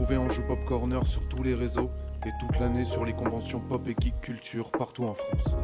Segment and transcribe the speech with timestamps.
[0.00, 1.90] en sur tous les réseaux
[2.24, 5.56] et toute l'année sur les conventions pop et geek culture partout en France.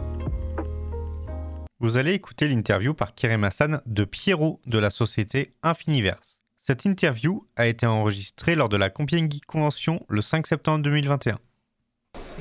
[1.78, 3.48] Vous allez écouter l'interview par Kerem
[3.86, 6.40] de Pierrot de la société Infiniverse.
[6.60, 11.38] Cette interview a été enregistrée lors de la Compiègne Geek Convention le 5 septembre 2021.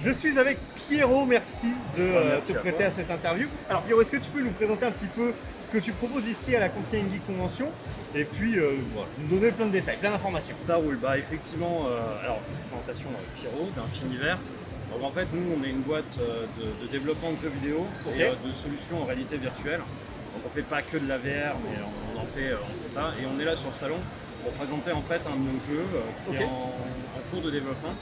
[0.04, 1.68] Je suis avec Pierrot, merci
[1.98, 3.48] de euh, merci te à prêter à cette interview.
[3.70, 5.32] Alors Pierrot, est-ce que tu peux nous présenter un petit peu
[5.64, 7.68] ce que tu proposes ici à la Compiègne Geek Convention
[8.14, 11.86] et puis euh, voilà, nous donner plein de détails, plein d'informations Ça roule, bah effectivement,
[11.88, 14.52] euh, alors présentation euh, Pierrot d'Infiniverse.
[14.92, 17.88] Donc en fait nous on est une boîte euh, de, de développement de jeux vidéo
[18.06, 18.14] Ok.
[18.18, 19.80] et euh, de solutions en réalité virtuelle.
[19.80, 22.84] Donc on fait pas que de la VR mais on, on en fait, euh, on
[22.88, 23.98] fait ça et on est là sur le salon
[24.44, 27.50] pour présenter en fait un de nos jeux euh, qui est en, en cours de
[27.52, 27.94] développement,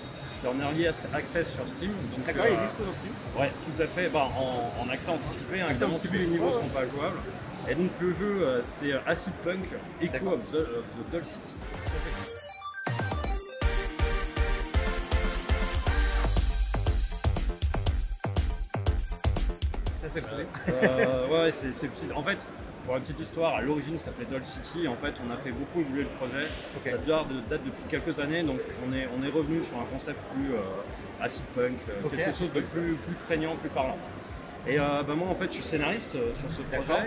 [0.42, 1.92] qui est en early access sur Steam.
[2.26, 4.10] D'accord, il euh, est dispo sur Steam Ouais, tout à fait.
[4.10, 6.08] Bah, en, en accès anticipé, hein, Accès anticipé.
[6.18, 7.20] tous les niveaux ne sont pas jouables.
[7.70, 9.66] Et donc le jeu, euh, c'est euh, Acid Punk,
[10.02, 11.54] Echo of the, of the Doll City.
[20.02, 20.24] Ça c'est.
[20.72, 22.38] Euh, ouais, ouais, c'est, c'est- c'est- En fait,
[22.86, 24.88] pour une petite histoire, à l'origine ça s'appelait Doll City.
[24.88, 26.46] En fait, on a fait beaucoup évoluer le projet.
[26.92, 28.44] Ça date, de- date depuis quelques années.
[28.44, 30.60] Donc on est, on est revenu sur un concept plus euh,
[31.24, 33.98] acid punk, euh, quelque acid chose de plus, plus prégnant, plus parlant.
[34.68, 37.02] Et euh, bah, moi en fait je suis scénariste sur ce projet.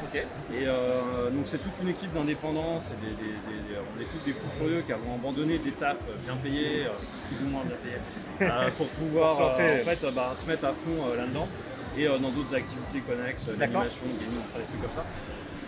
[0.52, 4.06] Et euh, donc c'est toute une équipe d'indépendants, c'est des, des- des- des- on est
[4.06, 6.86] tous des fous furieux qui avons abandonné des tafs bien payés,
[7.28, 9.50] plus ou moins bien payés, euh, pour pouvoir en
[9.84, 11.46] fait, bah, se mettre à fond là-dedans
[11.96, 15.04] et dans d'autres activités connexes, l'animation, le gaming, des trucs comme ça.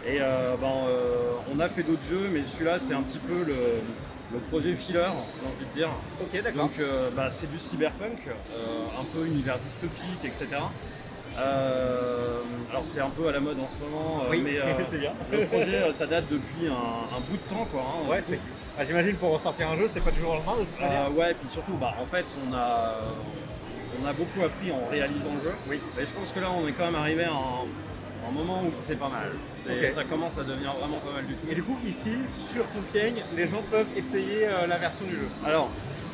[0.06, 3.42] Et euh, ben, euh, on a fait d'autres jeux, mais celui-là c'est un petit peu
[3.44, 3.56] le,
[4.32, 5.88] le projet filler, j'ai envie de dire.
[6.20, 6.64] Ok, d'accord.
[6.66, 10.46] Donc euh, bah, c'est du cyberpunk, un peu univers dystopique, etc.
[11.38, 12.40] Euh,
[12.70, 15.12] alors c'est un peu à la mode en ce moment, Oui, mais euh, c'est bien.
[15.32, 17.82] le projet ça date depuis un, un bout de temps quoi.
[17.82, 18.08] hein.
[18.08, 18.38] Ouais, c'est.
[18.78, 21.06] Ah, J'imagine pour ressortir un jeu, c'est pas toujours le main de toute manière.
[21.06, 23.00] Euh, ouais, puis surtout, bah, en fait, on a,
[24.02, 25.56] on a beaucoup appris en réalisant le jeu.
[25.68, 25.80] Oui.
[25.98, 27.64] Et je pense que là, on est quand même arrivé à un,
[28.28, 29.30] un moment où c'est pas mal.
[29.92, 31.46] Ça commence à devenir vraiment pas mal du tout.
[31.50, 32.16] Et du coup, ici,
[32.52, 35.28] sur Compiègne, les gens peuvent essayer euh, la version du jeu.
[35.44, 35.70] Alors,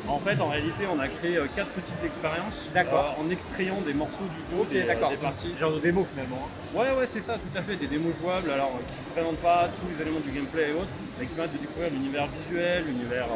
[0.07, 3.93] en fait, en réalité, on a créé euh, quatre petites expériences euh, en extrayant des
[3.93, 5.09] morceaux du jeu, Ok, des, d'accord.
[5.11, 5.53] des parties.
[5.59, 6.39] Genre de démo finalement.
[6.43, 6.77] hein.
[6.77, 7.75] Ouais, ouais, c'est ça, tout à fait.
[7.77, 10.73] Des démos jouables, alors euh, qui ne présentent pas tous les éléments du gameplay et
[10.73, 10.87] autres,
[11.19, 13.27] mais qui permettent de découvrir l'univers visuel, l'univers.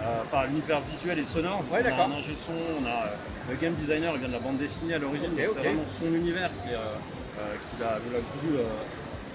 [0.00, 1.62] Euh, euh, enfin, l'univers visuel et sonore.
[1.72, 4.32] Ouais, on a un ingé son, on a euh, le game designer, il vient de
[4.32, 7.98] la bande dessinée à l'origine, donc c'est vraiment son univers qui, euh, euh, qui a,
[8.08, 8.58] il a voulu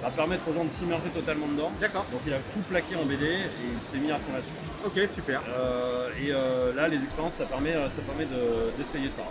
[0.04, 1.72] va permettre aux gens de s'immerger totalement dedans.
[1.80, 2.06] D'accord.
[2.12, 3.40] Donc il a tout plaqué en BD et
[3.74, 4.52] il s'est mis à fond là-dessus.
[4.86, 5.42] Ok, super.
[5.58, 9.24] Euh, et euh, là, les expériences, ça permet, ça permet de- d'essayer ça.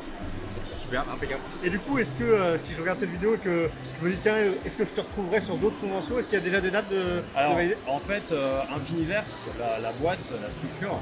[0.81, 1.41] Super, impeccable.
[1.63, 3.69] Et du coup, est-ce que euh, si je regarde cette vidéo et que
[4.01, 6.19] je me dis, tiens, est-ce que je te retrouverai sur d'autres conventions?
[6.19, 8.35] Est-ce qu'il y a déjà des dates de, Alors, en fait,
[8.75, 10.99] Infiniverse, la, la boîte, la structure,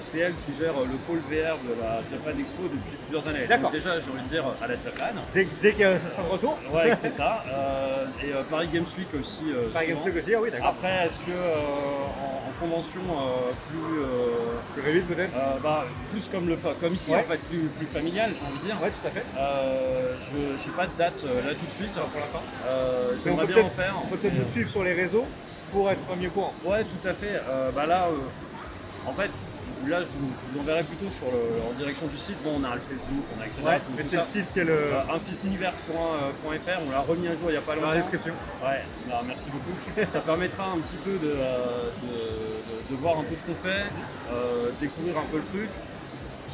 [0.00, 3.46] c'est elle qui gère euh, le pôle VR de la Japan Expo depuis plusieurs années.
[3.48, 3.70] D'accord.
[3.70, 5.20] Déjà, j'ai envie de dire à la Japan.
[5.34, 7.42] Dès, dès que ça sera de retour Ouais, c'est ça.
[7.48, 9.44] Euh, et euh, Paris Games Week aussi.
[9.52, 10.02] euh, Par Game souvent.
[10.10, 10.66] Freak aussi, ah oui, d'accord.
[10.68, 15.32] Après, est-ce que euh, en, en convention euh, plus, euh, Plus vite peut-être?
[15.36, 17.18] euh, bah, plus comme le comme ici Ouais.
[17.20, 18.76] en fait, plus, plus familial, j'ai envie de dire.
[18.82, 19.24] Ouais, tout à fait.
[19.38, 20.36] Euh, je
[20.70, 21.92] n'ai pas de date euh, là tout de suite.
[21.94, 22.42] Pour l'instant.
[22.66, 23.94] Euh, J'aimerais bien en faire.
[24.02, 25.26] On peut peut-être nous suivre sur les réseaux
[25.72, 26.54] pour être mieux courant.
[26.64, 27.40] Ouais, tout à fait.
[27.48, 29.30] Euh, bah là, euh, en fait,
[29.88, 32.36] là, je vous, enverrai plutôt sur le, en direction du site.
[32.42, 33.62] Bon, on a le Facebook, on a etc.
[33.64, 34.72] Ouais, mais c'est le site qui est le.
[34.72, 37.90] Euh, infisuniverse.fr, on l'a remis à jour il n'y a pas dans longtemps.
[37.94, 38.34] la description.
[38.64, 39.76] Ouais, bah, merci beaucoup.
[40.12, 43.58] Ça permettra un petit peu de, euh, de, de- de voir un peu ce qu'on
[43.68, 43.84] fait,
[44.32, 45.70] euh, découvrir un peu le truc.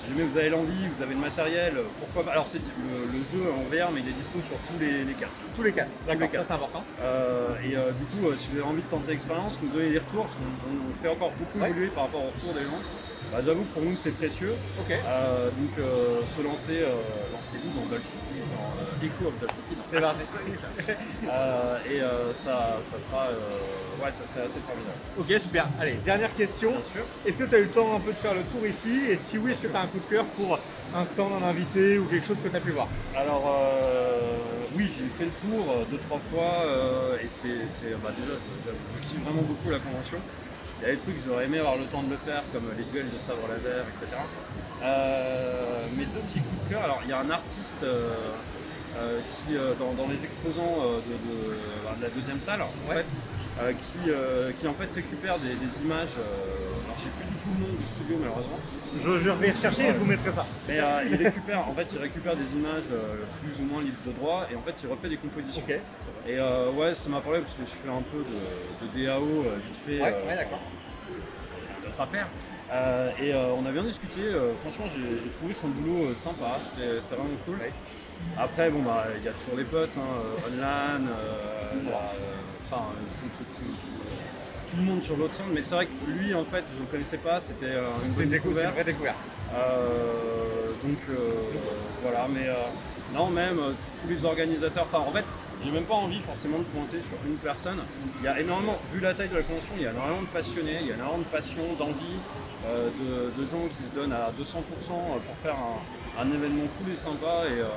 [0.02, 2.32] Si jamais vous avez l'envie, vous avez le matériel, pourquoi pas.
[2.32, 5.12] Alors, c'est le, le jeu en VR, mais il est dispo sur tous les, les
[5.14, 5.38] casques.
[5.54, 5.96] Tous les casques.
[6.06, 6.82] D'accord, ça c'est important.
[7.00, 9.90] Euh, et euh, du coup, euh, si vous avez envie de tenter l'expérience, nous donner
[9.90, 11.70] des retours, parce qu'on on fait encore beaucoup Ouais.
[11.70, 12.82] évoluer par rapport aux retours des gens.
[13.32, 14.54] Bah, J'avoue que pour nous c'est précieux.
[14.91, 16.93] Euh, donc euh, se lancer, euh,
[17.32, 19.81] lancez-vous dans Doll City, dans Echo of Doll City.
[19.91, 20.20] C'est parti.
[20.20, 20.97] Punk.
[21.31, 22.00] Euh, et
[22.34, 23.28] ça, ça sera,
[24.04, 24.98] ouais, ça serait assez formidable.
[25.19, 25.66] Ok, super.
[25.81, 26.73] Allez, dernière question.
[27.25, 29.00] Est-ce que tu as eu le temps un peu de faire le tour ici?
[29.08, 30.58] Et si oui, est-ce que tu as un coup de cœur pour
[30.94, 32.88] un stand, un invité ou quelque chose que tu as pu voir?
[33.17, 33.56] Alors
[34.76, 36.67] oui, j'ai fait le tour deux trois fois
[37.23, 38.34] et c'est, bah, déjà,
[38.67, 38.70] je,
[39.00, 40.19] je kiffe vraiment beaucoup la convention.
[40.82, 42.64] Il y a des trucs que j'aurais aimé avoir le temps de le faire, comme
[42.76, 44.17] les duels de sabre laser, etc.
[44.82, 46.82] Euh, mes deux petits coups de cœur.
[46.84, 48.14] Alors il y a un artiste euh,
[48.96, 50.76] euh, qui, dans, dans les exposants
[51.06, 52.96] de, de- de la deuxième salle, en Ouais.
[52.96, 53.06] fait,
[53.60, 56.16] euh, qui, euh, qui en fait récupère des, des images.
[56.19, 58.58] euh, alors j'ai plus du tout le nom du studio malheureusement.
[58.96, 60.46] je, je vais rechercher et je vous mettrai ça.
[60.69, 60.78] Mais
[61.10, 62.90] il récupère, en fait, il récupère des images
[63.40, 65.62] plus ou moins libres de droit et en fait, il refait des compositions.
[66.26, 66.38] Et
[66.78, 70.00] ouais, ça m'a parlé parce que je fais un peu de, de DAO vite fait.
[70.00, 70.60] Ouais, ouais, d'accord.
[71.60, 72.26] j'ai d'autres à faire.
[72.72, 77.14] Euh, et euh, on a bien discuté, euh, franchement j'ai trouvé son boulot sympa, c'était
[77.14, 77.58] vraiment cool.
[78.38, 81.06] Après bon bah il y a toujours les potes, hein, online,
[82.78, 86.10] euh, tout, tout- tout- tout- tout le monde sur l'autre centre, mais c'est vrai que
[86.10, 88.72] lui en fait je ne le connaissais pas, c'était euh, une bonne découverte.
[88.74, 89.16] vraie découverte.
[89.54, 91.14] Euh, donc euh,
[92.02, 92.54] voilà, mais euh,
[93.14, 93.58] non, même
[94.02, 95.24] tous les organisateurs, enfin en fait,
[95.64, 97.78] j'ai même pas envie forcément de pointer sur une personne.
[98.20, 100.26] Il y a énormément, vu la taille de la convention, il y a énormément de
[100.26, 102.19] passionnés, il y a énormément de passion, d'envie,
[102.66, 104.42] euh, de, de gens qui se donnent à 200%
[104.88, 107.44] pour faire un, un événement cool et sympa.
[107.46, 107.69] Et euh,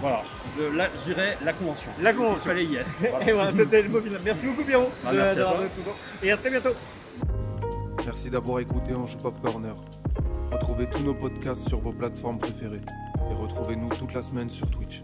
[0.00, 0.22] voilà,
[0.58, 1.90] je, là, je dirais la convention.
[2.00, 2.36] La convention.
[2.44, 2.86] Il fallait y être.
[3.10, 3.28] Voilà.
[3.28, 4.20] Et voilà, c'était le mot final.
[4.24, 5.94] Merci beaucoup, Pierrot, Bah, de- merci à d'avoir toi.
[6.22, 6.70] Et à très bientôt.
[8.04, 9.74] Merci d'avoir écouté Anjou Pop Corner.
[10.50, 12.80] Retrouvez tous nos podcasts sur vos plateformes préférées.
[13.30, 15.02] Et retrouvez-nous toute la semaine sur Twitch.